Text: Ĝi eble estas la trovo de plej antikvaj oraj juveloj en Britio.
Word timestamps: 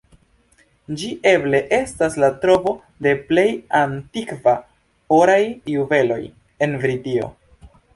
Ĝi 1.01 1.09
eble 1.31 1.59
estas 1.77 2.17
la 2.25 2.31
trovo 2.47 2.75
de 3.09 3.15
plej 3.29 3.47
antikvaj 3.83 4.59
oraj 5.23 5.41
juveloj 5.79 6.23
en 6.67 6.79
Britio. 6.85 7.35